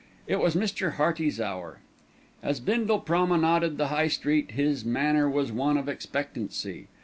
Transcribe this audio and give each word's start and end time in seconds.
It 0.25 0.39
was 0.39 0.55
Mr. 0.55 0.93
Hearty's 0.93 1.39
hour. 1.39 1.77
As 2.41 2.59
Bindle 2.59 3.01
promenaded 3.01 3.77
the 3.77 3.89
High 3.89 4.07
Street, 4.07 4.49
his 4.49 4.83
manner 4.83 5.29
was 5.29 5.51
one 5.51 5.77
of 5.77 5.87
expectancy. 5.87 6.87